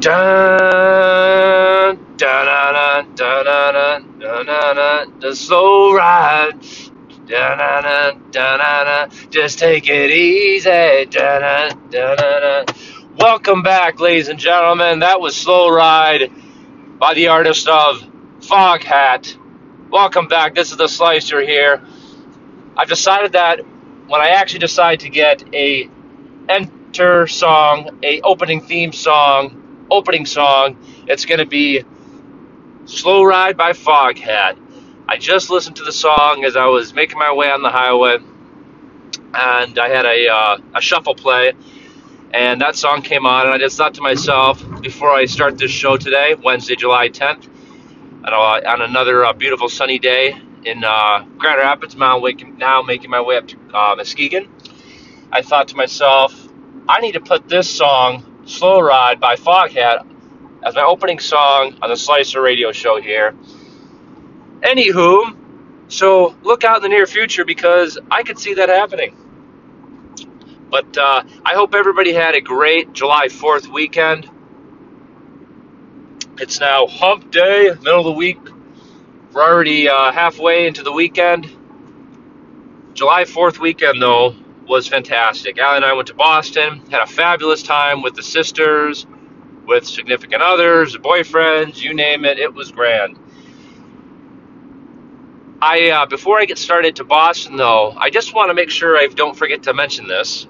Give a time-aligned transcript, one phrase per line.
[0.00, 3.74] Dun, dun, dun, dun, dun,
[4.20, 6.52] dun, dun, dun, the slow ride.
[7.26, 11.06] Dun, dun, dun, dun, dun, dun, just take it easy.
[11.06, 12.64] Dun, dun, dun, dun, dun.
[13.16, 15.00] Welcome back, ladies and gentlemen.
[15.00, 16.30] That was Slow Ride
[17.00, 18.00] by the artist of
[18.40, 19.36] Foghat.
[19.90, 20.54] Welcome back.
[20.54, 21.82] This is the Slicer here.
[22.76, 23.60] I've decided that
[24.06, 25.90] when I actually decide to get a
[26.48, 31.84] enter song, a opening theme song, opening song, it's going to be
[32.86, 34.58] Slow Ride by Foghat.
[35.08, 38.18] I just listened to the song as I was making my way on the highway,
[39.34, 41.52] and I had a, uh, a shuffle play,
[42.32, 45.70] and that song came on, and I just thought to myself, before I start this
[45.70, 47.46] show today, Wednesday, July 10th,
[48.10, 52.20] and, uh, on another uh, beautiful sunny day in uh, Grand Rapids, now,
[52.56, 54.48] now making my way up to uh, Muskegon,
[55.32, 56.34] I thought to myself,
[56.88, 60.06] I need to put this song Slow Ride by Foghat
[60.64, 63.34] as my opening song on the Slicer radio show here.
[64.62, 65.36] Anywho,
[65.88, 69.14] so look out in the near future because I could see that happening.
[70.70, 74.30] But uh, I hope everybody had a great July 4th weekend.
[76.38, 78.38] It's now hump day, middle of the week.
[79.32, 81.54] We're already uh, halfway into the weekend.
[82.94, 84.34] July 4th weekend, though,
[84.68, 85.58] was fantastic.
[85.58, 89.06] Allie and I went to Boston, had a fabulous time with the sisters,
[89.66, 92.38] with significant others, boyfriends, you name it.
[92.38, 93.18] It was grand.
[95.60, 98.96] I uh, before I get started to Boston, though, I just want to make sure
[98.96, 100.46] I don't forget to mention this.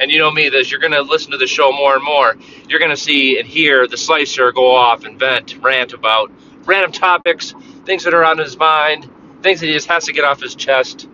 [0.00, 2.36] And you know me, as you're going to listen to the show more and more,
[2.68, 6.30] you're going to see and hear the slicer go off and vent, rant about
[6.64, 9.10] random topics, things that are on his mind,
[9.42, 11.08] things that he just has to get off his chest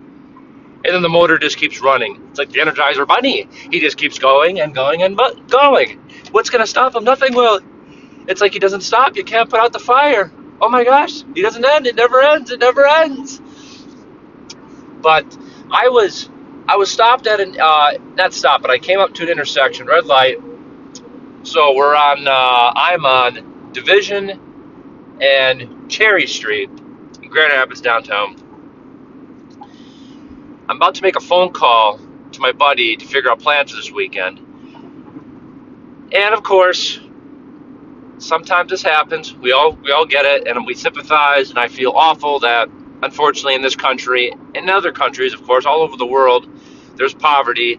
[0.84, 2.20] and then the motor just keeps running.
[2.28, 3.48] It's like the Energizer Bunny.
[3.70, 5.16] He just keeps going and going and
[5.48, 5.98] going.
[6.30, 7.04] What's going to stop him?
[7.04, 7.60] Nothing will.
[8.28, 9.16] It's like he doesn't stop.
[9.16, 10.30] You can't put out the fire.
[10.60, 11.86] Oh my gosh, he doesn't end.
[11.86, 12.50] It never ends.
[12.50, 13.40] It never ends.
[15.00, 15.36] But
[15.70, 16.28] I was,
[16.68, 19.86] I was stopped at an, uh, not stopped, but I came up to an intersection,
[19.86, 20.36] red light.
[21.44, 26.68] So we're on, uh, I'm on Division and Cherry Street
[27.22, 28.43] in Grand Rapids downtown
[30.68, 31.98] I'm about to make a phone call
[32.32, 34.38] to my buddy to figure out plans for this weekend.
[36.12, 36.98] And of course,
[38.18, 39.34] sometimes this happens.
[39.34, 41.50] We all we all get it, and we sympathize.
[41.50, 42.70] And I feel awful that,
[43.02, 46.48] unfortunately, in this country and other countries, of course, all over the world,
[46.96, 47.78] there's poverty,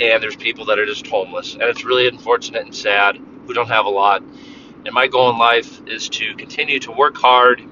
[0.00, 3.68] and there's people that are just homeless, and it's really unfortunate and sad who don't
[3.68, 4.22] have a lot.
[4.22, 7.62] And my goal in life is to continue to work hard,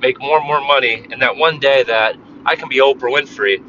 [0.00, 3.62] make more and more money, and that one day that I can be Oprah Winfrey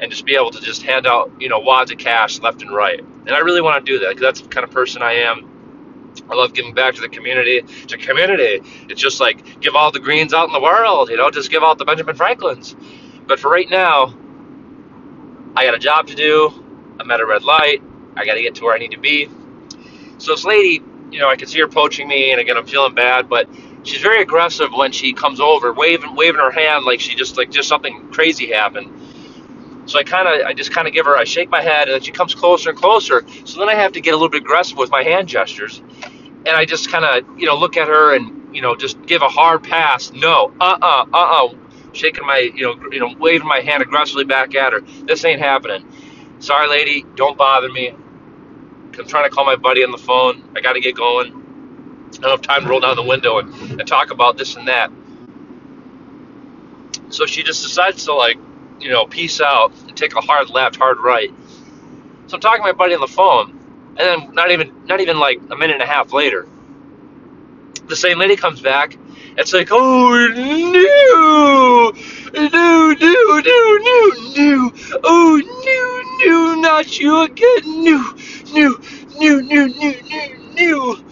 [0.00, 2.70] and just be able to just hand out, you know, wads of cash left and
[2.70, 3.00] right.
[3.00, 5.48] And I really want to do that because that's the kind of person I am.
[6.28, 7.62] I love giving back to the community.
[7.86, 11.30] To community, it's just like give all the greens out in the world, you know,
[11.30, 12.74] just give out the Benjamin Franklins.
[13.26, 14.14] But for right now,
[15.54, 16.50] I got a job to do.
[16.98, 17.82] I'm at a red light.
[18.16, 19.28] I got to get to where I need to be.
[20.18, 22.94] So this lady, you know, I can see her poaching me, and again, I'm feeling
[22.94, 23.48] bad, but
[23.84, 27.50] she's very aggressive when she comes over, waving waving her hand like she just like
[27.50, 29.06] just something crazy happened.
[29.86, 31.94] So I kind of I just kind of give her I shake my head and
[31.94, 33.24] then she comes closer and closer.
[33.44, 35.80] So then I have to get a little bit aggressive with my hand gestures,
[36.30, 39.22] and I just kind of you know look at her and you know just give
[39.22, 40.12] a hard pass.
[40.12, 41.54] No, uh uh uh uh,
[41.92, 44.80] shaking my you know you know waving my hand aggressively back at her.
[45.06, 45.86] This ain't happening.
[46.40, 47.90] Sorry, lady, don't bother me.
[48.78, 50.52] I'm trying to call my buddy on the phone.
[50.56, 51.41] I got to get going.
[52.18, 54.68] I don't have time to roll down the window and, and talk about this and
[54.68, 54.90] that.
[57.10, 58.38] So she just decides to like,
[58.80, 61.32] you know, peace out and take a hard left, hard right.
[62.26, 65.18] So I'm talking to my buddy on the phone, and then not even not even
[65.18, 66.46] like a minute and a half later,
[67.86, 68.96] the same lady comes back.
[69.36, 71.92] It's like, oh no,
[72.34, 74.72] no, no, no, no, no,
[75.04, 78.14] oh no, no, not you again, no,
[78.54, 78.78] no,
[79.20, 81.11] no, no, no, no, no.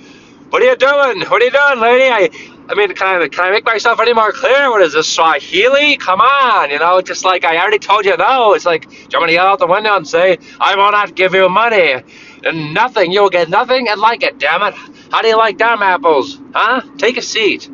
[0.51, 1.21] What are you doing?
[1.31, 2.11] What are you doing, lady?
[2.11, 2.29] I,
[2.69, 4.69] I mean, can I, can I make myself any more clear?
[4.71, 5.97] What is this, Swahili?
[5.97, 8.55] Come on, you know, just like I already told you no.
[8.55, 10.91] It's like, do you want me to yell out the window and say, I will
[10.91, 12.03] not give you money?
[12.45, 14.75] And nothing, you'll get nothing and like it, damn it.
[15.13, 16.39] How do you like them apples?
[16.53, 16.83] Huh?
[16.99, 17.71] Take a seat.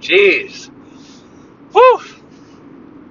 [0.00, 0.70] Jeez.
[1.72, 1.98] Whew.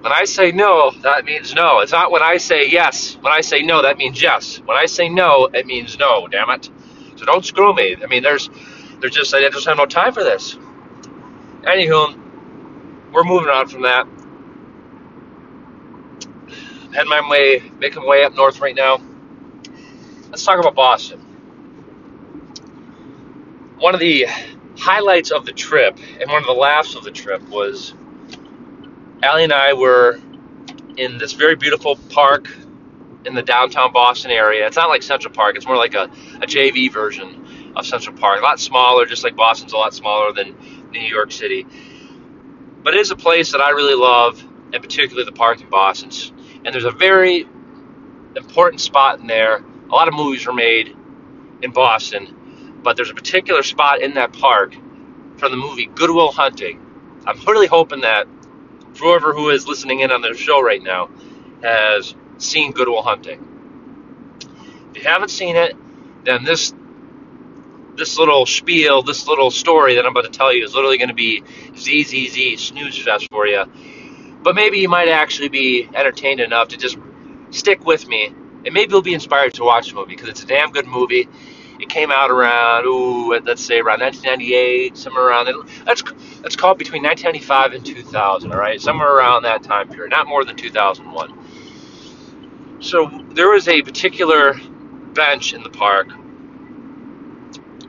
[0.00, 1.80] When I say no, that means no.
[1.80, 3.16] It's not when I say yes.
[3.20, 4.58] When I say no, that means yes.
[4.60, 6.70] When I say no, it means no, damn it.
[7.18, 7.96] So don't screw me.
[8.02, 8.50] I mean, there's,
[9.00, 10.56] there's just I just have no time for this.
[11.62, 12.18] Anywho,
[13.12, 14.06] we're moving on from that.
[16.94, 19.00] Heading my way, making my way up north right now.
[20.30, 21.20] Let's talk about Boston.
[23.78, 24.26] one of the
[24.78, 27.94] highlights of the trip and one of the laughs of the trip was
[29.22, 30.20] Allie and I were
[30.96, 32.48] in this very beautiful park
[33.24, 34.66] in the downtown Boston area.
[34.66, 36.04] It's not like Central Park, it's more like a,
[36.40, 38.40] a JV version of Central Park.
[38.40, 40.56] A lot smaller, just like Boston's a lot smaller than
[40.90, 41.66] New York City.
[42.82, 44.42] But it is a place that I really love,
[44.72, 46.10] and particularly the park in Boston.
[46.64, 47.46] And there's a very
[48.36, 49.56] important spot in there.
[49.56, 50.96] A lot of movies were made
[51.62, 54.74] in Boston, but there's a particular spot in that park
[55.36, 56.84] from the movie Good Will Hunting.
[57.26, 58.26] I'm really hoping that
[58.98, 61.10] whoever who is listening in on the show right now
[61.62, 63.46] has seen Good Will Hunting.
[64.94, 65.76] If you haven't seen it,
[66.24, 66.72] then this
[67.96, 71.08] this little spiel, this little story that I'm about to tell you is literally going
[71.08, 71.42] to be
[71.76, 73.64] ZZZ snooze fest for you.
[74.42, 76.96] But maybe you might actually be entertained enough to just
[77.50, 78.26] stick with me,
[78.64, 81.28] and maybe you'll be inspired to watch the movie because it's a damn good movie.
[81.80, 85.48] It came out around, ooh, let's say around 1998, somewhere around.
[85.86, 86.02] Let's
[86.42, 88.52] let's call it between 1995 and 2000.
[88.52, 91.38] All right, somewhere around that time period, not more than 2001.
[92.80, 94.54] So there was a particular
[95.12, 96.08] bench in the park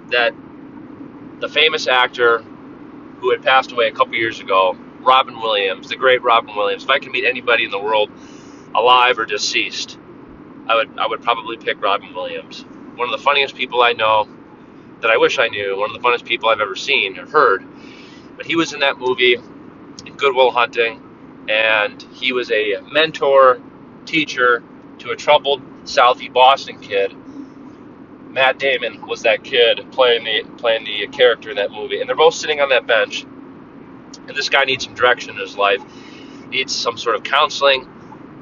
[0.10, 0.34] that
[1.40, 2.40] the famous actor
[3.20, 6.84] who had passed away a couple years ago, Robin Williams, the great Robin Williams.
[6.84, 8.10] If I could meet anybody in the world,
[8.74, 10.00] alive or deceased,
[10.68, 12.66] I would I would probably pick Robin Williams.
[12.96, 14.28] One of the funniest people I know
[15.02, 15.78] that I wish I knew.
[15.80, 17.64] One of the funniest people I've ever seen or heard.
[18.38, 21.02] But he was in that movie, in Good Will Hunting,
[21.48, 23.62] and he was a mentor,
[24.06, 24.64] teacher,
[25.00, 27.16] to a troubled Southie Boston kid.
[28.30, 32.16] Matt Damon was that kid playing the playing the character in that movie, and they're
[32.16, 33.24] both sitting on that bench.
[33.24, 35.82] And this guy needs some direction in his life,
[36.50, 37.88] needs some sort of counseling.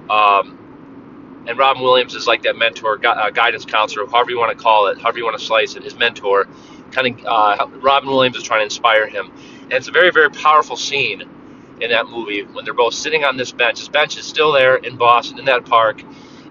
[0.10, 4.62] Um, and Robin Williams is like that mentor, uh, guidance counselor, however you want to
[4.62, 5.84] call it, however you want to slice it.
[5.84, 6.48] His mentor,
[6.92, 7.26] kind of.
[7.26, 9.32] Uh, Robin Williams is trying to inspire him,
[9.64, 11.24] and it's a very very powerful scene
[11.80, 13.80] in that movie when they're both sitting on this bench.
[13.80, 16.04] This bench is still there in Boston in that park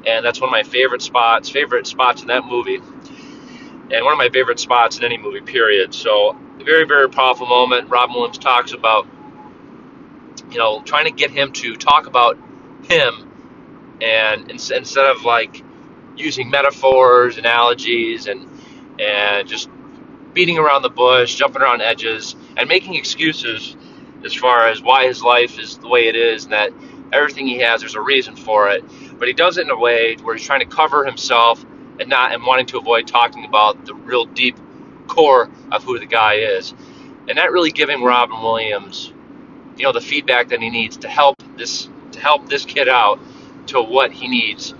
[0.06, 4.18] and that's one of my favorite spots, favorite spots in that movie, and one of
[4.18, 5.40] my favorite spots in any movie.
[5.40, 5.92] Period.
[5.92, 7.90] So, very, very powerful moment.
[7.90, 9.06] Robin Williams talks about,
[10.50, 12.38] you know, trying to get him to talk about
[12.84, 13.30] him,
[14.00, 15.62] and instead of like
[16.16, 18.48] using metaphors, analogies, and
[19.00, 19.68] and just
[20.32, 23.76] beating around the bush, jumping around edges, and making excuses
[24.24, 26.70] as far as why his life is the way it is, and that
[27.12, 28.84] everything he has, there's a reason for it.
[29.18, 31.64] But he does it in a way where he's trying to cover himself
[31.98, 34.56] and not and wanting to avoid talking about the real deep
[35.06, 36.74] core of who the guy is,
[37.28, 39.12] and that really giving Robin Williams,
[39.76, 43.18] you know, the feedback that he needs to help this to help this kid out
[43.68, 44.74] to what he needs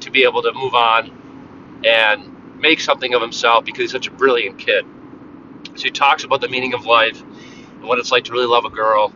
[0.00, 4.10] to be able to move on and make something of himself because he's such a
[4.10, 4.84] brilliant kid.
[5.76, 8.64] So he talks about the meaning of life and what it's like to really love
[8.64, 9.12] a girl,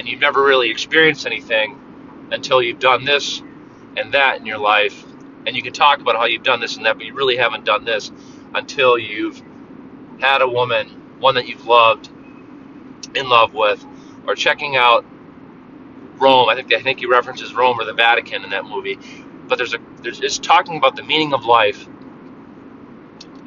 [0.00, 1.78] and you've never really experienced anything
[2.32, 3.42] until you've done this
[3.98, 5.04] and that in your life.
[5.46, 7.66] And you can talk about how you've done this and that, but you really haven't
[7.66, 8.10] done this
[8.54, 9.42] until you've
[10.18, 10.88] had a woman,
[11.18, 12.08] one that you've loved,
[13.14, 13.84] in love with,
[14.26, 15.04] or checking out
[16.16, 16.48] Rome.
[16.48, 18.98] I think I think he references Rome or the Vatican in that movie.
[19.48, 21.86] But there's a there's it's talking about the meaning of life,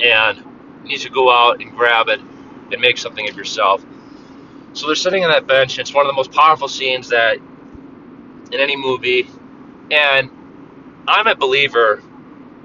[0.02, 0.38] and
[0.84, 3.84] you need to go out and grab it and make something of yourself.
[4.74, 5.80] So they're sitting on that bench.
[5.80, 9.28] It's one of the most powerful scenes that in any movie
[9.92, 10.30] and
[11.08, 12.02] I'm a believer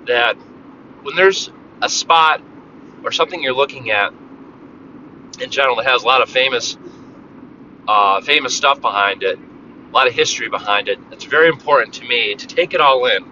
[0.06, 0.34] that
[1.02, 1.50] when there's
[1.82, 2.42] a spot
[3.04, 4.12] or something you're looking at
[5.40, 6.76] in general that has a lot of famous
[7.86, 12.04] uh, famous stuff behind it, a lot of history behind it, it's very important to
[12.06, 13.24] me to take it all in,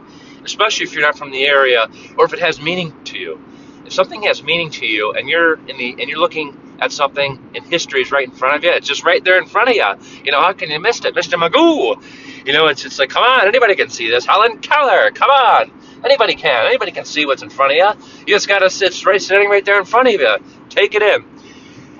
[0.45, 3.40] especially if you're not from the area or if it has meaning to you.
[3.85, 7.50] If something has meaning to you and you're in the and you're looking at something
[7.54, 9.75] and history is right in front of you, it's just right there in front of
[9.75, 10.23] you.
[10.25, 11.14] You know, how can you miss it?
[11.14, 11.38] Mr.
[11.38, 12.02] Magoo,
[12.47, 14.26] you know, it's it's like, come on, anybody can see this.
[14.26, 15.73] Helen Keller, come on.
[16.04, 16.66] Anybody can.
[16.66, 18.06] Anybody can see what's in front of you.
[18.21, 20.37] You just gotta sit right sitting right there in front of you.
[20.68, 21.25] Take it in.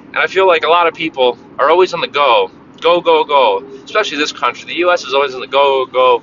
[0.09, 2.51] And I feel like a lot of people are always on the go.
[2.81, 3.67] Go, go, go.
[3.85, 4.67] Especially this country.
[4.67, 6.23] The US is always on the go, go.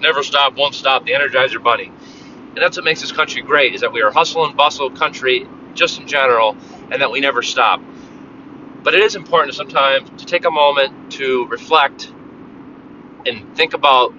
[0.00, 1.86] Never stop, won't stop, the Energizer Bunny.
[1.86, 4.90] And that's what makes this country great, is that we are a hustle and bustle
[4.90, 5.46] country
[5.78, 6.56] just in general,
[6.90, 7.80] and that we never stop.
[8.82, 12.12] But it is important sometimes to take a moment to reflect
[13.26, 14.14] and think about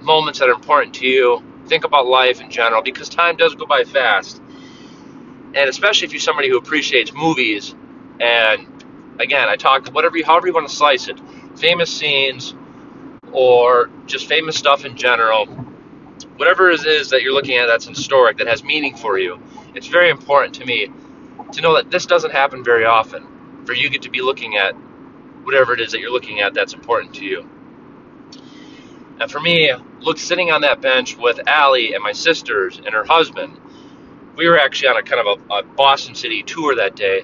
[0.00, 1.42] moments that are important to you.
[1.66, 4.40] Think about life in general because time does go by fast.
[5.54, 7.74] And especially if you're somebody who appreciates movies
[8.20, 8.68] and
[9.20, 11.20] again, I talk whatever you, however you want to slice it,
[11.56, 12.54] famous scenes
[13.32, 15.46] or just famous stuff in general,
[16.36, 19.40] whatever it is that you're looking at that's historic, that has meaning for you.
[19.74, 20.88] It's very important to me
[21.52, 23.64] to know that this doesn't happen very often.
[23.64, 24.74] For you get to be looking at
[25.44, 27.48] whatever it is that you're looking at that's important to you.
[29.20, 33.04] And for me, look sitting on that bench with Allie and my sisters and her
[33.04, 33.58] husband.
[34.36, 37.22] We were actually on a kind of a, a Boston City tour that day,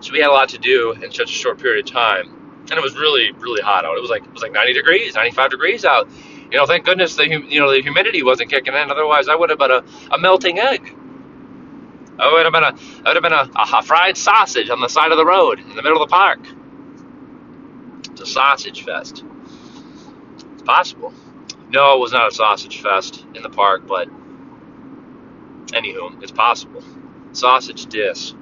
[0.00, 2.36] so we had a lot to do in such a short period of time.
[2.70, 3.96] And it was really, really hot out.
[3.96, 6.08] It was like it was like 90 degrees, 95 degrees out.
[6.50, 8.90] You know, thank goodness the you know the humidity wasn't kicking in.
[8.90, 10.94] Otherwise, I would have been a, a melting egg.
[12.20, 12.74] Oh, I would have been a
[13.06, 15.74] I would have been a, a fried sausage on the side of the road in
[15.74, 16.40] the middle of the park.
[18.10, 19.24] It's a sausage fest.
[20.52, 21.14] It's possible.
[21.70, 24.08] No, it was not a sausage fest in the park, but
[25.68, 26.82] anywho, it's possible.
[27.32, 28.34] Sausage dis.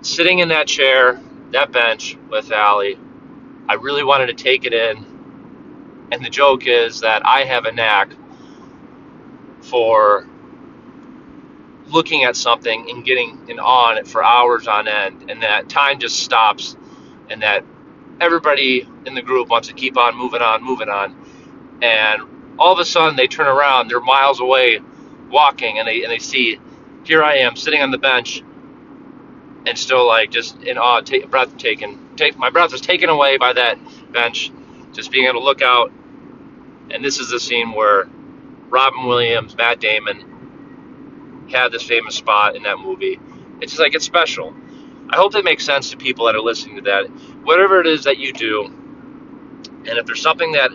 [0.00, 2.98] Sitting in that chair, that bench with Allie,
[3.68, 6.08] I really wanted to take it in.
[6.12, 8.14] And the joke is that I have a knack
[9.60, 10.26] for
[11.92, 15.98] looking at something and getting in on it for hours on end, and that time
[15.98, 16.76] just stops,
[17.30, 17.64] and that
[18.20, 21.14] everybody in the group wants to keep on moving on, moving on,
[21.82, 22.22] and
[22.58, 24.80] all of a sudden they turn around, they're miles away,
[25.30, 26.58] walking, and they and they see,
[27.04, 28.42] here I am sitting on the bench,
[29.66, 33.36] and still like just in awe, take, breath taken, take my breath was taken away
[33.38, 33.78] by that
[34.12, 34.52] bench,
[34.92, 35.92] just being able to look out,
[36.90, 38.08] and this is the scene where
[38.68, 40.24] Robin Williams, Matt Damon
[41.50, 43.18] had this famous spot in that movie.
[43.60, 44.54] It's just like it's special.
[45.10, 47.06] I hope that makes sense to people that are listening to that.
[47.44, 50.70] Whatever it is that you do, and if there's something that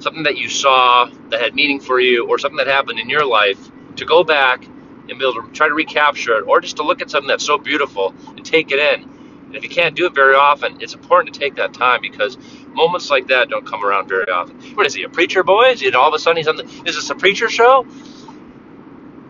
[0.00, 3.26] something that you saw that had meaning for you, or something that happened in your
[3.26, 3.58] life,
[3.96, 7.02] to go back and be able to try to recapture it, or just to look
[7.02, 9.08] at something that's so beautiful and take it in.
[9.46, 12.36] And if you can't do it very often, it's important to take that time because
[12.68, 14.60] moments like that don't come around very often.
[14.76, 15.70] What is he, a preacher boy?
[15.70, 16.64] Is all of a sudden he's on the?
[16.86, 17.86] Is this a preacher show?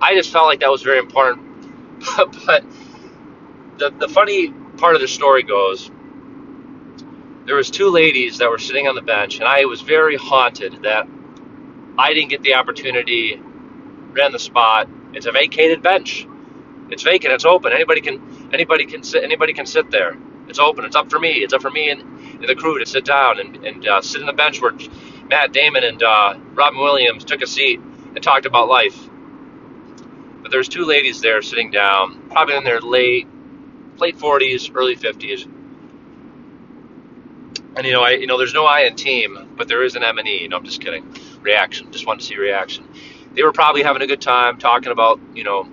[0.01, 1.61] I just felt like that was very important.
[2.47, 2.65] but
[3.79, 5.91] the the funny part of the story goes,
[7.47, 10.83] there was two ladies that were sitting on the bench, and I was very haunted
[10.85, 11.09] that
[11.99, 13.41] I didn't get the opportunity,
[14.13, 14.89] ran the spot.
[15.15, 16.27] It's a vacated bench.
[16.91, 17.33] It's vacant.
[17.35, 17.73] It's open.
[17.73, 19.25] Anybody can anybody can sit.
[19.25, 20.17] Anybody can sit there.
[20.49, 20.85] It's open.
[20.85, 21.31] It's up for me.
[21.35, 24.21] It's up for me and, and the crew to sit down and, and uh, sit
[24.21, 24.73] on the bench where
[25.29, 29.08] Matt Damon and uh, Robin Williams took a seat and talked about life.
[30.49, 33.29] But there's two ladies there sitting down, probably in their late
[33.99, 35.45] late 40s, early 50s.
[37.77, 40.03] And you know, I you know, there's no I in team, but there is an
[40.03, 40.49] M and E.
[40.49, 41.15] No, I'm just kidding.
[41.43, 41.93] Reaction.
[41.93, 42.89] Just wanted to see reaction.
[43.35, 45.65] They were probably having a good time talking about, you know,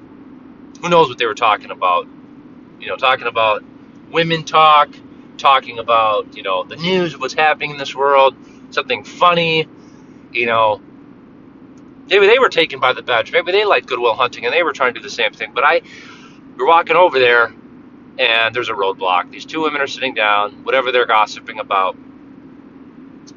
[0.82, 2.06] who knows what they were talking about.
[2.82, 3.64] You know, talking about
[4.12, 4.90] women talk,
[5.38, 8.36] talking about, you know, the news of what's happening in this world,
[8.72, 9.70] something funny,
[10.34, 10.82] you know,
[12.08, 13.32] maybe they were taken by the bench.
[13.32, 15.52] Maybe they liked Good Will Hunting and they were trying to do the same thing.
[15.54, 15.82] But I,
[16.58, 17.54] we're walking over there
[18.18, 19.32] and there's a roadblock.
[19.32, 21.98] These two women are sitting down, whatever they're gossiping about.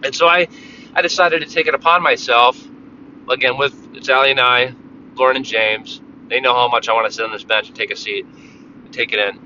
[0.03, 0.49] And so I,
[0.95, 2.59] I decided to take it upon myself,
[3.29, 4.75] again, with it's Allie and I,
[5.15, 6.01] Lauren and James.
[6.29, 8.25] They know how much I want to sit on this bench and take a seat
[8.27, 9.41] and take it in.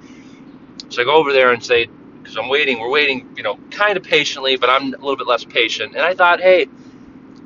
[0.90, 1.88] So I go over there and say,
[2.22, 5.26] because I'm waiting, we're waiting, you know, kind of patiently, but I'm a little bit
[5.26, 5.94] less patient.
[5.94, 6.66] And I thought, hey,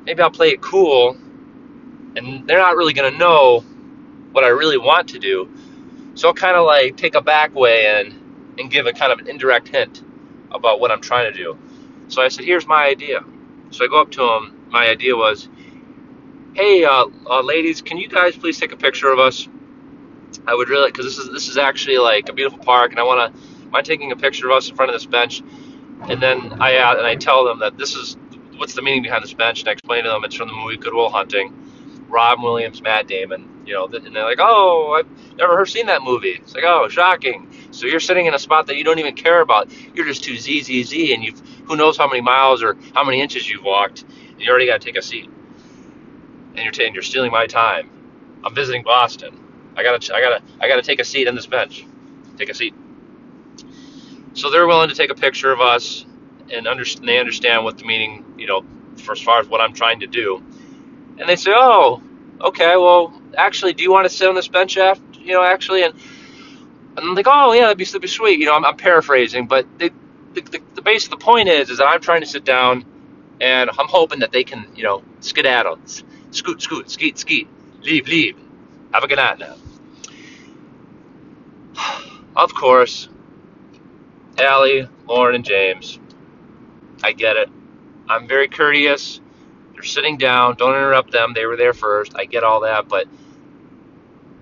[0.03, 1.17] maybe I'll play it cool
[2.17, 3.59] and they're not really going to know
[4.31, 5.49] what I really want to do.
[6.15, 9.19] So I'll kind of like take a back way and and give a kind of
[9.19, 10.03] an indirect hint
[10.51, 11.57] about what I'm trying to do.
[12.07, 13.23] So I said, "Here's my idea."
[13.69, 14.69] So I go up to them.
[14.69, 15.47] My idea was,
[16.55, 19.47] "Hey, uh, uh, ladies, can you guys please take a picture of us?
[20.47, 23.03] I would really, because this is this is actually like a beautiful park, and I
[23.03, 25.43] want to mind taking a picture of us in front of this bench."
[26.09, 28.17] And then I uh, and I tell them that this is
[28.55, 30.77] what's the meaning behind this bench, and I explain to them it's from the movie
[30.77, 31.53] Good Will Hunting
[32.07, 36.39] Rob Williams, Matt Damon, you know, and they're like, oh, I've never seen that movie.
[36.41, 37.51] It's like, oh, shocking.
[37.71, 39.69] So you're sitting in a spot that you don't even care about.
[39.93, 43.49] You're just too ZZZ, and you've who knows how many miles or how many inches
[43.49, 45.29] you've walked, and you already got to take a seat.
[46.55, 47.89] And you're t- you're stealing my time.
[48.43, 49.37] I'm visiting Boston.
[49.75, 51.85] I gotta I gotta I gotta take a seat on this bench.
[52.37, 52.73] Take a seat.
[54.33, 56.05] So they're willing to take a picture of us,
[56.51, 58.63] and, under, they understand what the meaning, you know,
[58.97, 60.43] for as far as what I'm trying to do
[61.17, 62.01] and they say, "Oh,
[62.41, 65.83] okay, well, actually, do you want to sit on this bench after, you know, actually?"
[65.83, 65.93] And,
[66.97, 69.47] and I'm like, "Oh, yeah, that'd be, that'd be sweet." You know, I'm, I'm paraphrasing,
[69.47, 69.89] but they,
[70.33, 72.85] the, the, the base of the point is, is that I'm trying to sit down,
[73.41, 75.79] and I'm hoping that they can, you know, skedaddle,
[76.31, 77.47] scoot, scoot, skeet, skeet,
[77.81, 78.37] leave, leave,
[78.93, 79.55] have a good night now.
[82.35, 83.09] Of course,
[84.37, 85.99] Allie, Lauren, and James.
[87.03, 87.49] I get it.
[88.07, 89.19] I'm very courteous.
[89.77, 90.55] They're sitting down.
[90.55, 91.33] Don't interrupt them.
[91.35, 92.13] They were there first.
[92.15, 93.05] I get all that, but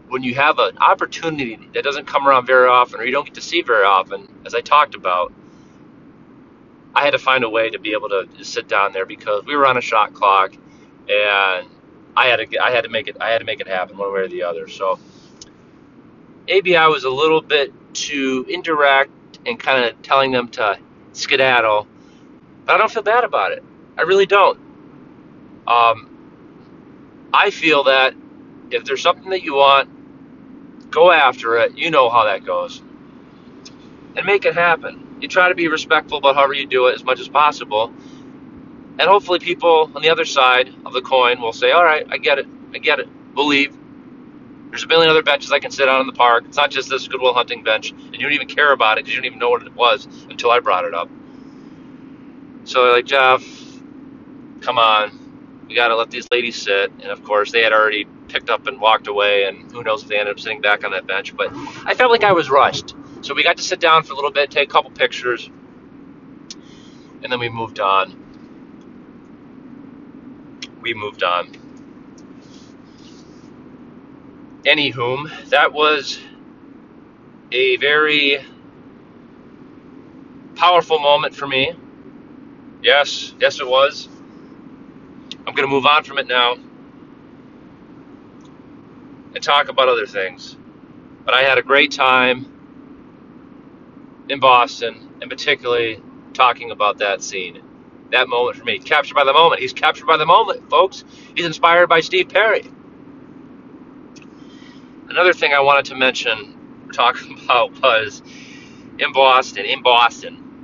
[0.08, 3.34] when you have an opportunity that doesn't come around very often or you don't get
[3.34, 5.34] to see very often, as I talked about,
[6.96, 9.58] I had to find a way to be able to sit down there because we
[9.58, 11.68] were on a shot clock and
[12.16, 14.14] I had to I had to make it I had to make it happen one
[14.14, 14.70] way or the other.
[14.70, 14.98] So
[16.48, 19.12] maybe I was a little bit too indirect
[19.46, 20.80] and kind of telling them to
[21.12, 21.88] skedaddle,
[22.66, 23.66] but I don't feel bad about it.
[23.98, 24.65] I really don't.
[25.68, 26.22] Um,
[27.34, 28.16] I feel that
[28.72, 29.90] if there's something that you want,
[30.92, 31.78] go after it.
[31.78, 32.82] You know how that goes,
[34.16, 35.18] and make it happen.
[35.22, 37.94] You try to be respectful about however you do it as much as possible,
[38.84, 42.18] and hopefully people on the other side of the coin will say, "All right, I
[42.18, 42.48] get it.
[42.74, 43.10] I get it.
[43.36, 43.68] We'll.
[44.70, 46.46] There's a million other benches I can sit on in the park.
[46.48, 49.06] It's not just this Good Will Hunting bench, and you don't even care about it
[49.06, 51.10] because you don't even know what it was until I brought it up.
[52.66, 53.44] So like Jeff,
[54.62, 55.25] come on,
[55.68, 56.92] we got to let these ladies sit.
[56.92, 60.10] And of course, they had already picked up and walked away, and who knows if
[60.10, 61.36] they ended up sitting back on that bench.
[61.36, 61.52] But
[61.86, 62.96] I felt like I was rushed.
[63.22, 65.50] So we got to sit down for a little bit, take a couple pictures,
[67.24, 68.32] and then we moved on.
[70.82, 71.52] We moved on.
[74.66, 76.20] Anywhom, that was
[77.52, 78.46] a very
[80.56, 81.74] powerful moment for me.
[82.82, 84.10] Yes, yes, it was.
[85.48, 86.56] I'm going to move on from it now
[89.34, 90.56] and talk about other things.
[91.26, 92.52] But I had a great time
[94.30, 96.02] in Boston, and particularly
[96.34, 97.62] talking about that scene,
[98.12, 98.80] that moment for me.
[98.80, 99.62] Captured by the moment.
[99.62, 101.04] He's captured by the moment, folks.
[101.36, 102.64] He's inspired by Steve Perry.
[105.10, 108.22] Another thing I wanted to mention, talk about, was
[109.00, 109.66] in Boston.
[109.66, 110.56] In Boston,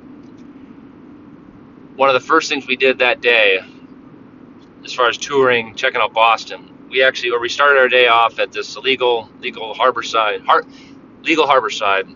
[1.96, 3.60] one of the first things we did that day,
[4.84, 8.40] as far as touring, checking out Boston, we actually, or we started our day off
[8.40, 10.64] at this illegal, legal, legal Harborside, har,
[11.24, 12.16] legal Harborside,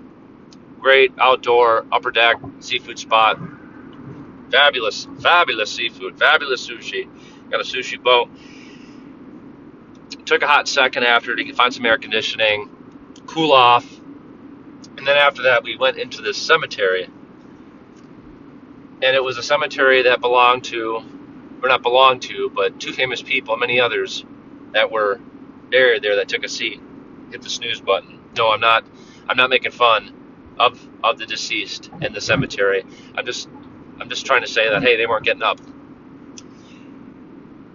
[0.80, 3.40] great outdoor upper deck seafood spot,
[4.52, 7.08] fabulous, fabulous seafood, fabulous sushi.
[7.50, 8.30] Got a sushi boat.
[10.26, 12.70] Took a hot second after to find some air conditioning,
[13.28, 13.86] cool off,
[14.98, 17.08] and then after that we went into this cemetery.
[19.02, 21.04] And it was a cemetery that belonged to,
[21.66, 24.26] or not belong to, but two famous people, many others
[24.74, 25.20] that were
[25.72, 26.82] buried there that took a seat.
[27.32, 28.20] Hit the snooze button.
[28.38, 28.86] No, I'm not.
[29.28, 30.14] I'm not making fun
[30.60, 32.86] of of the deceased in the cemetery.
[33.16, 33.50] I'm just
[34.00, 35.60] I'm just trying to say that hey, they weren't getting up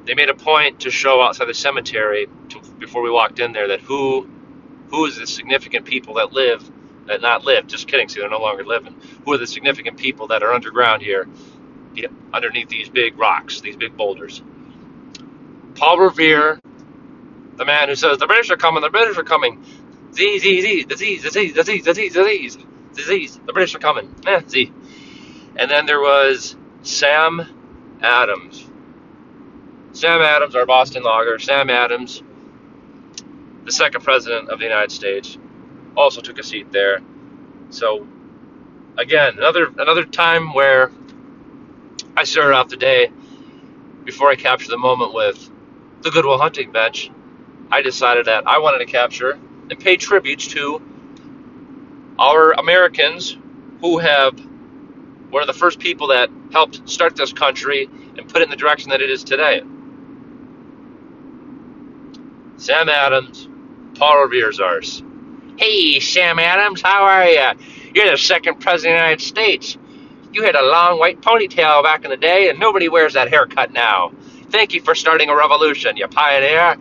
[0.06, 3.68] they made a point to show outside the cemetery to, before we walked in there
[3.68, 4.28] that who
[4.90, 6.68] who is the significant people that live
[7.06, 10.28] that not live just kidding see they're no longer living who are the significant people
[10.28, 11.28] that are underground here
[12.02, 14.42] yep, underneath these big rocks, these big boulders.
[15.74, 16.60] Paul Revere,
[17.56, 19.64] the man who says, the British are coming, the British are coming.
[20.12, 22.58] Z, Z, Z, disease, disease, disease, disease, disease,
[22.94, 24.14] disease, the British are coming.
[24.26, 24.72] Eh, Z.
[25.56, 28.66] And then there was Sam Adams.
[29.92, 32.22] Sam Adams, our Boston lager, Sam Adams,
[33.64, 35.36] the second president of the United States,
[35.96, 37.00] also took a seat there.
[37.70, 38.06] So
[38.96, 40.90] again, another another time where
[42.20, 43.10] I started off the day
[44.04, 45.50] before I captured the moment with
[46.02, 47.10] the Good Will Hunting Bench.
[47.72, 49.38] I decided that I wanted to capture
[49.70, 50.82] and pay tributes to
[52.18, 53.38] our Americans
[53.80, 54.38] who have
[55.30, 58.56] one of the first people that helped start this country and put it in the
[58.56, 59.62] direction that it is today.
[62.58, 63.48] Sam Adams,
[63.94, 65.02] Paul Revere's ours.
[65.56, 67.50] Hey, Sam Adams, how are you?
[67.94, 69.78] You're the second president of the United States.
[70.32, 73.72] You had a long white ponytail back in the day, and nobody wears that haircut
[73.72, 74.12] now.
[74.50, 76.76] Thank you for starting a revolution, you pioneer.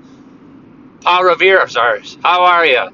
[1.01, 2.17] Paul Revere's ours.
[2.21, 2.89] How are you?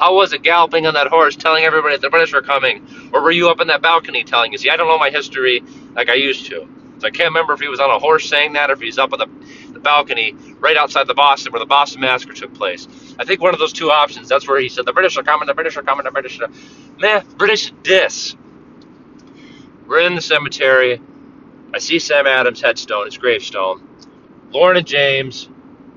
[0.00, 2.86] How was it galloping on that horse, telling everybody that the British were coming?
[3.12, 4.58] Or were you up in that balcony telling you?
[4.58, 5.62] See, I don't know my history
[5.94, 6.68] like I used to.
[6.98, 8.98] So I can't remember if he was on a horse saying that or if he's
[8.98, 9.28] up on the
[9.72, 12.88] the balcony right outside the Boston where the Boston Massacre took place.
[13.18, 14.28] I think one of those two options.
[14.28, 16.48] That's where he said the British are coming, the British are coming, the British are.
[16.98, 18.36] Man, British dis.
[19.86, 21.00] We're in the cemetery.
[21.74, 23.86] I see Sam Adams' headstone, his gravestone.
[24.50, 25.48] Lauren and James,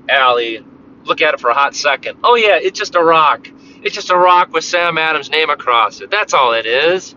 [0.08, 0.64] Allie,
[1.04, 2.18] look at it for a hot second.
[2.24, 3.48] Oh yeah, it's just a rock.
[3.82, 6.10] It's just a rock with Sam Adams' name across it.
[6.10, 7.14] That's all it is.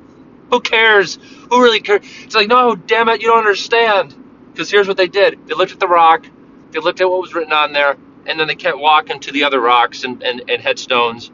[0.52, 1.18] Who cares?
[1.50, 2.06] Who really cares?
[2.24, 4.16] It's like, no, damn it, you don't understand.
[4.52, 5.48] Because here's what they did.
[5.48, 6.26] They looked at the rock,
[6.72, 9.46] they looked at what was written on there, and then they kept walking to the
[9.46, 11.32] other rocks and, and, and headstones,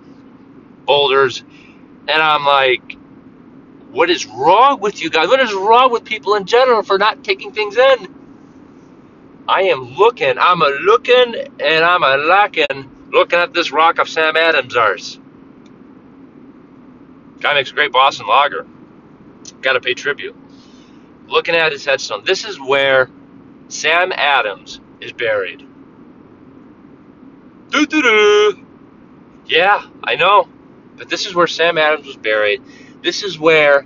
[0.85, 1.43] boulders,
[2.07, 2.95] and I'm like,
[3.97, 5.27] what is wrong with you guys?
[5.27, 8.15] What is wrong with people in general for not taking things in?
[9.47, 14.07] I am looking, I'm a looking, and I'm a lacking Looking at this rock of
[14.07, 15.17] Sam Adams arse.
[17.39, 18.67] Guy makes a great Boston lager.
[19.61, 20.35] Got to pay tribute.
[21.27, 22.23] Looking at his headstone.
[22.25, 23.09] This is where
[23.69, 25.65] Sam Adams is buried.
[27.69, 28.65] Doo-doo-doo.
[29.47, 30.47] Yeah, I know.
[30.97, 32.61] But this is where Sam Adams was buried.
[33.03, 33.85] This is where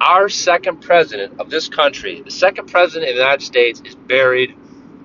[0.00, 4.56] our second president of this country, the second president of the United States, is buried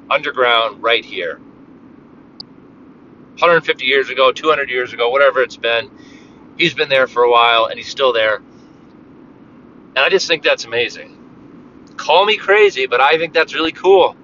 [0.10, 1.40] underground right here.
[3.40, 5.92] 150 years ago, 200 years ago, whatever it's been,
[6.58, 8.38] he's been there for a while and he's still there.
[8.38, 11.94] And I just think that's amazing.
[11.98, 14.16] Call me crazy, but I think that's really cool.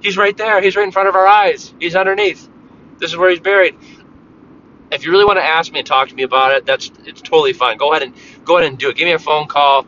[0.00, 0.60] He's right there.
[0.60, 1.74] He's right in front of our eyes.
[1.80, 2.48] He's underneath.
[2.98, 3.76] This is where he's buried.
[4.90, 7.20] If you really want to ask me and talk to me about it, that's it's
[7.20, 7.76] totally fine.
[7.76, 8.96] Go ahead and go ahead and do it.
[8.96, 9.86] Give me a phone call.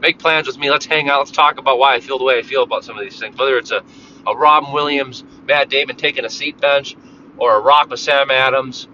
[0.00, 0.70] Make plans with me.
[0.70, 1.18] Let's hang out.
[1.20, 3.36] Let's talk about why I feel the way I feel about some of these things.
[3.36, 3.82] Whether it's a,
[4.26, 6.96] a Robin Williams, Matt Damon taking a seat bench,
[7.38, 8.86] or a rock with Sam Adams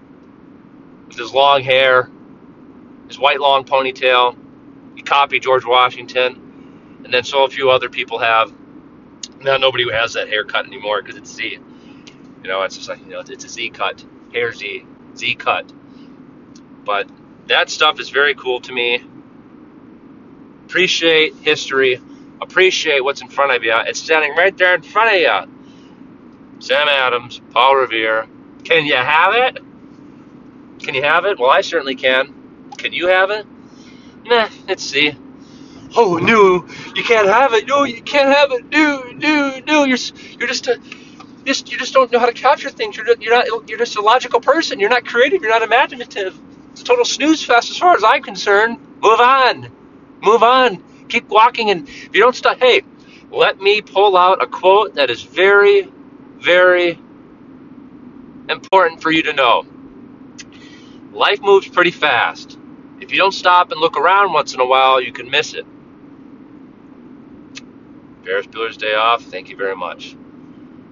[1.08, 2.10] with his long hair,
[3.08, 4.36] his white long ponytail.
[4.96, 8.52] He copied George Washington, and then so a few other people have.
[9.40, 11.58] Now nobody has that haircut anymore because it's Z.
[12.42, 15.70] You know, it's just like you know, it's a Z cut, hair Z, Z cut.
[16.84, 17.08] But
[17.48, 19.02] that stuff is very cool to me.
[20.66, 22.00] Appreciate history.
[22.40, 23.74] Appreciate what's in front of you.
[23.86, 26.60] It's standing right there in front of you.
[26.60, 28.26] Sam Adams, Paul Revere.
[28.64, 29.58] Can you have it?
[30.80, 31.38] Can you have it?
[31.38, 32.70] Well, I certainly can.
[32.78, 33.46] Can you have it?
[34.24, 35.16] Nah, let's see.
[35.94, 37.66] Oh no, you can't have it.
[37.66, 38.70] No, you can't have it.
[38.70, 39.84] No, no, no.
[39.84, 39.98] You're
[40.38, 40.80] you're just a
[41.44, 42.96] just you just don't know how to capture things.
[42.96, 44.80] You're you're not you're just a logical person.
[44.80, 45.42] You're not creative.
[45.42, 46.38] You're not imaginative.
[46.72, 48.78] It's a total snooze fest as far as I'm concerned.
[49.02, 49.70] Move on,
[50.22, 50.82] move on.
[51.08, 52.82] Keep walking, and if you don't stop, hey,
[53.30, 55.90] let me pull out a quote that is very,
[56.38, 56.98] very
[58.48, 59.64] important for you to know.
[61.12, 62.58] Life moves pretty fast.
[63.00, 65.66] If you don't stop and look around once in a while, you can miss it.
[68.24, 70.16] Ferris Bueller's Day Off, thank you very much.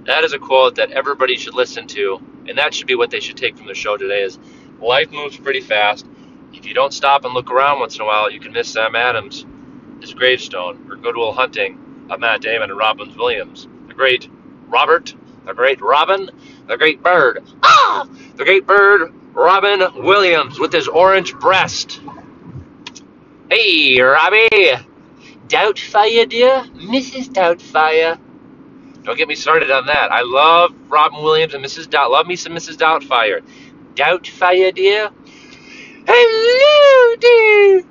[0.06, 3.20] That is a quote that everybody should listen to, and that should be what they
[3.20, 4.38] should take from the show today is
[4.80, 6.06] life moves pretty fast.
[6.52, 8.96] If you don't stop and look around once in a while, you can miss Sam
[8.96, 9.44] Adams,
[10.00, 13.68] his gravestone, or Good Will Hunting of Matt Damon and Robin Williams.
[13.88, 14.28] The great
[14.68, 16.30] Robert, the great Robin,
[16.66, 17.44] the great bird.
[17.62, 18.08] Ah!
[18.36, 22.00] The great bird, Robin Williams, with his orange breast.
[23.50, 24.76] Hey, Robbie!
[25.46, 26.64] Doubtfire, dear?
[26.74, 27.28] Mrs.
[27.28, 28.18] Doubtfire.
[29.04, 30.12] Don't get me started on that.
[30.12, 31.88] I love Robin Williams and Mrs.
[31.90, 32.10] Doubt.
[32.10, 32.76] Love me some Mrs.
[32.76, 33.42] Doubtfire.
[33.94, 35.10] Doubtfire, dear?
[36.06, 37.84] Hello, dear!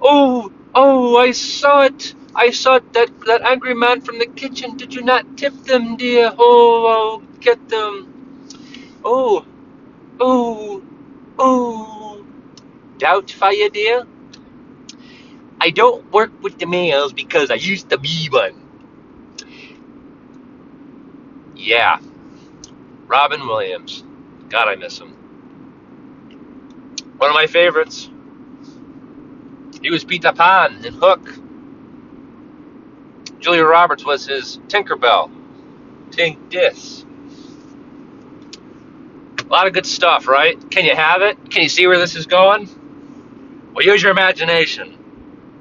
[0.00, 2.14] Oh, oh, I saw it.
[2.34, 4.76] I saw that that angry man from the kitchen.
[4.76, 6.32] Did you not tip them, dear?
[6.38, 8.22] Oh, I'll get them.
[9.04, 9.46] Oh,
[10.20, 10.82] oh,
[11.38, 12.26] oh.
[12.98, 14.06] Doubtfire, dear?
[15.64, 18.68] I don't work with the males because I used to be one.
[21.56, 22.00] Yeah.
[23.06, 24.04] Robin Williams.
[24.50, 25.14] God, I miss him.
[27.16, 28.10] One of my favorites.
[29.80, 31.34] He was Peter Pan in Hook.
[33.38, 35.30] Julia Roberts was his Tinkerbell.
[36.10, 37.06] Tink this.
[39.40, 40.58] A lot of good stuff, right?
[40.70, 41.38] Can you have it?
[41.50, 42.68] Can you see where this is going?
[43.72, 45.03] Well, use your imagination.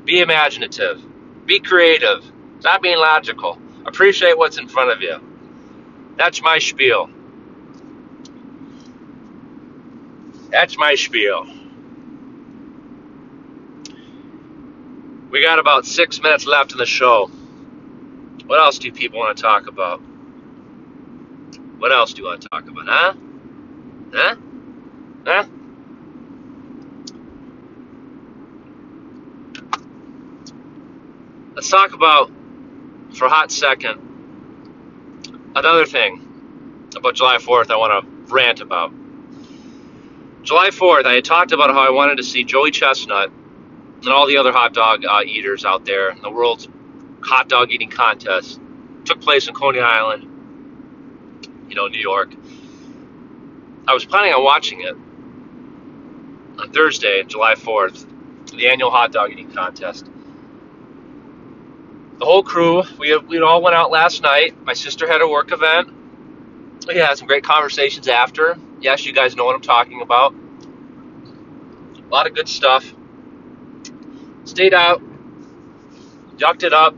[0.06, 1.02] Be imaginative.
[1.46, 2.24] Be creative.
[2.60, 3.58] Stop being logical.
[3.86, 5.18] Appreciate what's in front of you.
[6.18, 7.10] That's my spiel.
[10.50, 11.48] That's my spiel.
[15.32, 17.32] We got about six minutes left in the show.
[18.46, 20.00] What else do people want to talk about?
[21.80, 23.14] What else do you want to talk about, huh?
[24.14, 24.36] Huh?
[25.26, 25.46] Huh?
[31.64, 32.30] Let's talk about,
[33.14, 33.98] for a hot second,
[35.56, 38.92] another thing about July 4th I want to rant about.
[40.44, 44.28] July 4th, I had talked about how I wanted to see Joey Chestnut and all
[44.28, 46.68] the other hot dog uh, eaters out there in the world's
[47.22, 48.60] hot dog eating contest.
[49.06, 50.24] Took place in Coney Island,
[51.70, 52.34] you know, New York.
[53.88, 54.98] I was planning on watching it
[56.60, 58.06] on Thursday, July 4th,
[58.52, 60.10] the annual hot dog eating contest
[62.24, 64.56] the whole crew, we, we all went out last night.
[64.64, 65.90] My sister had a work event.
[66.88, 68.58] We had some great conversations after.
[68.80, 70.34] Yes, you guys know what I'm talking about.
[71.98, 72.94] A lot of good stuff.
[74.46, 75.02] Stayed out,
[76.38, 76.96] ducked it up,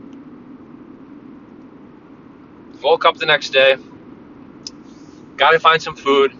[2.80, 3.78] woke up the next day,
[5.36, 6.32] Gotta find some food.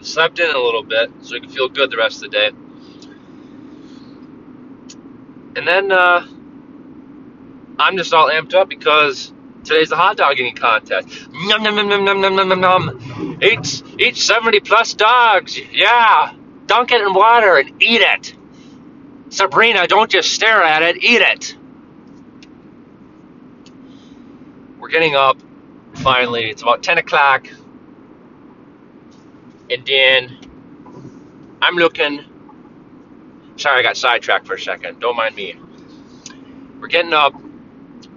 [0.00, 2.50] Slept in a little bit so we could feel good the rest of the day.
[5.56, 6.26] And then uh,
[7.78, 9.32] I'm just all amped up because
[9.64, 11.08] today's the hot dog eating contest.
[11.30, 13.38] Num num num num num num num num num.
[13.42, 15.58] Eat eat 70 plus dogs.
[15.72, 16.34] Yeah.
[16.66, 18.34] Dunk it in water and eat it.
[19.28, 21.56] Sabrina, don't just stare at it, eat it.
[24.78, 25.36] We're getting up
[25.94, 26.50] finally.
[26.50, 27.48] It's about 10 o'clock.
[29.70, 30.38] And then
[31.60, 32.24] I'm looking.
[33.56, 35.00] Sorry, I got sidetracked for a second.
[35.00, 35.56] Don't mind me.
[36.78, 37.34] We're getting up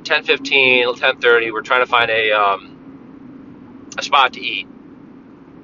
[0.03, 1.51] 10:15, 10:30.
[1.51, 4.67] We're trying to find a um, a spot to eat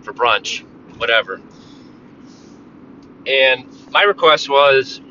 [0.01, 0.63] for brunch,
[0.97, 1.41] whatever.
[3.25, 5.01] And my request was,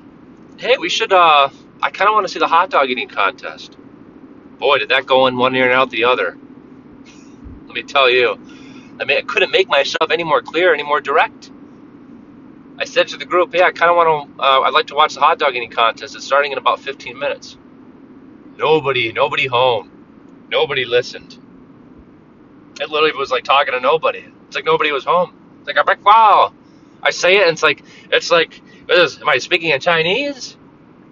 [0.59, 1.13] hey, we should.
[1.13, 1.49] Uh,
[1.83, 3.77] I kind of want to see the hot dog eating contest.
[4.59, 6.39] Boy, did that go in one ear and out the other.
[7.67, 8.39] Let me tell you.
[9.01, 11.51] I mean, I couldn't make myself any more clear, any more direct.
[12.79, 14.43] I said to the group, "Yeah, I kind of want to.
[14.43, 16.15] Uh, I'd like to watch the hot dog eating contest.
[16.15, 17.57] It's starting in about 15 minutes."
[18.57, 19.91] Nobody, nobody home.
[20.49, 21.39] Nobody listened.
[22.81, 24.25] It literally was like talking to nobody.
[24.47, 25.35] It's like nobody was home.
[25.61, 26.53] It's like I'm like, wow.
[27.03, 30.57] I say it, and it's like, it's like, am I speaking in Chinese?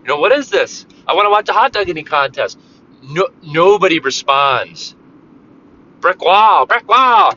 [0.02, 0.86] You know, what is this?
[1.06, 2.58] I want to watch a hot dog eating contest.
[3.02, 4.94] No, nobody responds.
[6.00, 7.34] Brick wall, brick wall.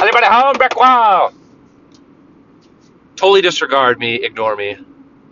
[0.00, 0.56] Anybody home?
[0.56, 1.32] Brick wall.
[3.16, 4.78] Totally disregard me, ignore me,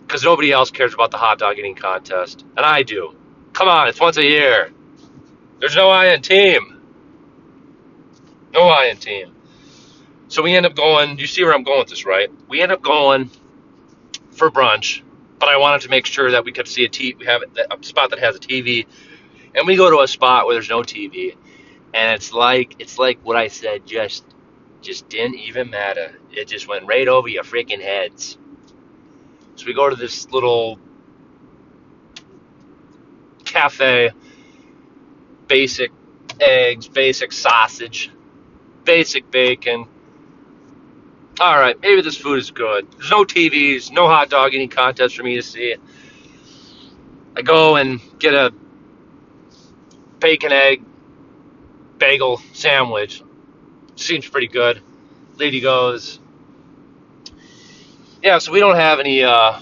[0.05, 3.15] because nobody else cares about the hot dog eating contest, and I do.
[3.59, 4.71] Come on, it's once a year.
[5.59, 6.81] There's no I in team.
[8.53, 9.35] No I in team.
[10.29, 12.31] So we end up going, you see where I'm going with this, right?
[12.47, 13.29] We end up going
[14.31, 15.01] for brunch,
[15.39, 17.83] but I wanted to make sure that we could see a T we have a
[17.83, 18.85] spot that has a TV.
[19.53, 21.35] And we go to a spot where there's no TV.
[21.93, 24.23] And it's like it's like what I said just
[24.79, 26.17] just didn't even matter.
[26.31, 28.37] It just went right over your freaking heads.
[29.55, 30.79] So we go to this little
[33.49, 34.11] cafe,
[35.47, 35.91] basic
[36.39, 38.11] eggs, basic sausage,
[38.83, 39.87] basic bacon.
[41.39, 42.91] All right, maybe this food is good.
[42.91, 45.75] There's no TVs, no hot dog eating contest for me to see.
[47.35, 48.51] I go and get a
[50.19, 50.83] bacon egg
[51.97, 53.23] bagel sandwich.
[53.95, 54.81] Seems pretty good.
[55.37, 56.19] Lady goes,
[58.21, 59.23] yeah, so we don't have any.
[59.23, 59.59] Uh,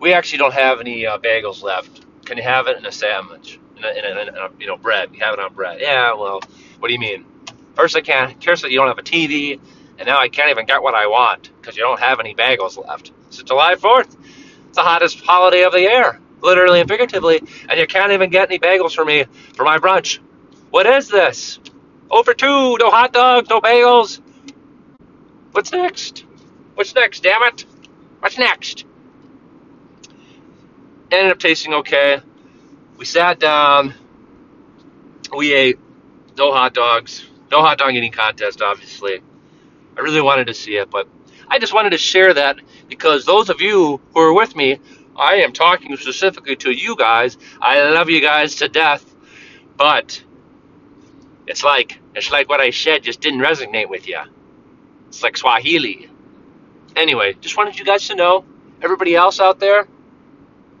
[0.00, 2.03] we actually don't have any uh, bagels left.
[2.24, 3.58] Can you have it in a sandwich?
[3.76, 5.10] In a, in a, in a, you know bread.
[5.12, 5.80] You have it on bread.
[5.80, 6.14] Yeah.
[6.14, 6.40] Well,
[6.78, 7.26] what do you mean?
[7.74, 8.42] First, I can't.
[8.42, 9.60] First, you don't have a TV,
[9.98, 12.82] and now I can't even get what I want because you don't have any bagels
[12.82, 13.12] left.
[13.28, 14.16] It's July Fourth.
[14.68, 18.48] It's the hottest holiday of the year, literally and figuratively, and you can't even get
[18.48, 20.18] any bagels for me for my brunch.
[20.70, 21.58] What is this?
[22.10, 22.46] Over two.
[22.46, 23.48] No oh, hot dogs.
[23.48, 24.20] No bagels.
[25.52, 26.24] What's next?
[26.74, 27.22] What's next?
[27.22, 27.64] Damn it!
[28.20, 28.84] What's next?
[31.16, 32.20] Ended up tasting okay.
[32.96, 33.94] We sat down.
[35.36, 35.78] We ate.
[36.36, 37.26] No hot dogs.
[37.50, 39.20] No hot dog eating contest, obviously.
[39.96, 41.08] I really wanted to see it, but
[41.48, 42.56] I just wanted to share that
[42.88, 44.80] because those of you who are with me,
[45.16, 47.38] I am talking specifically to you guys.
[47.60, 49.04] I love you guys to death,
[49.76, 50.22] but
[51.46, 54.20] it's like it's like what I said just didn't resonate with you.
[55.08, 56.10] It's like Swahili.
[56.96, 58.44] Anyway, just wanted you guys to know,
[58.82, 59.86] everybody else out there,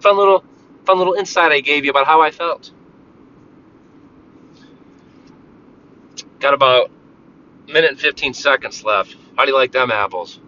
[0.00, 0.44] fun little
[0.86, 2.72] fun little insight I gave you about how I felt.
[6.40, 6.90] Got about
[7.68, 9.16] a minute and 15 seconds left.
[9.36, 10.40] How do you like them apples?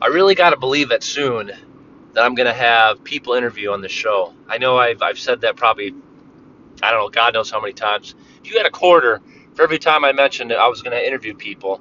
[0.00, 1.50] I really got to believe that soon
[2.14, 4.34] that I'm going to have people interview on the show.
[4.48, 5.94] I know I've, I've said that probably,
[6.82, 8.14] I don't know, God knows how many times.
[8.44, 9.20] If you had a quarter
[9.54, 11.80] for every time I mentioned that I was going to interview people,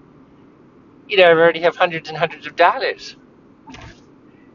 [1.08, 3.16] you'd already have hundreds and hundreds of dollars.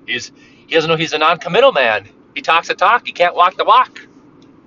[0.07, 0.33] He's
[0.67, 2.09] he doesn't know he's a non-committal man.
[2.35, 4.01] He talks the talk, he can't walk the walk.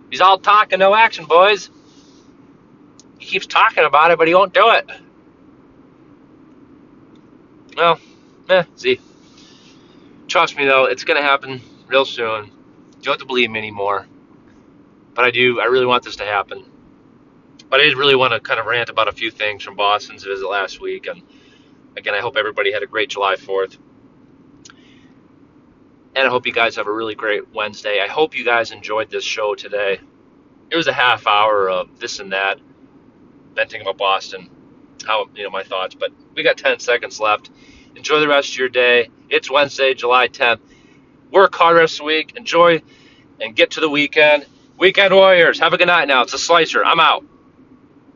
[0.10, 1.70] He's all talk and no action, boys.
[3.18, 4.90] He keeps talking about it, but he won't do it.
[7.76, 8.00] Well,
[8.50, 9.00] eh, see.
[10.28, 12.46] Trust me though, it's gonna happen real soon.
[12.46, 14.08] You don't have to believe me anymore.
[15.14, 16.66] But I do, I really want this to happen.
[17.70, 20.24] But I did really want to kind of rant about a few things from Boston's
[20.24, 21.08] visit last week.
[21.08, 21.22] And
[21.98, 23.78] again, I hope everybody had a great July 4th.
[26.16, 28.00] And I hope you guys have a really great Wednesday.
[28.02, 30.00] I hope you guys enjoyed this show today.
[30.72, 32.60] It was a half hour of this and that,
[33.54, 34.50] venting about Boston,
[35.06, 35.94] how you know my thoughts.
[35.94, 37.52] But we got 10 seconds left.
[37.96, 39.10] Enjoy the rest of your day.
[39.30, 40.60] It's Wednesday, July 10th.
[41.32, 42.38] Work hard the week.
[42.38, 42.82] Enjoy
[43.42, 44.46] and get to the weekend.
[44.78, 46.22] Weekend Warriors, have a good night now.
[46.22, 46.84] It's a slicer.
[46.84, 47.26] I'm out.